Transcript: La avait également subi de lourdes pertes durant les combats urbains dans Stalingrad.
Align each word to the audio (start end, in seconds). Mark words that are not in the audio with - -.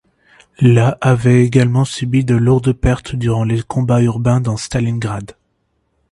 La 0.61 0.97
avait 0.99 1.43
également 1.45 1.85
subi 1.85 2.25
de 2.25 2.33
lourdes 2.33 2.71
pertes 2.73 3.15
durant 3.15 3.43
les 3.43 3.61
combats 3.61 4.01
urbains 4.01 4.41
dans 4.41 4.57
Stalingrad. 4.57 5.35